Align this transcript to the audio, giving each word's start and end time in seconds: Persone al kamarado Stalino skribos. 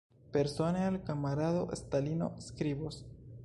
Persone 0.31 0.79
al 0.85 1.03
kamarado 1.03 1.69
Stalino 1.75 2.33
skribos. 2.41 3.05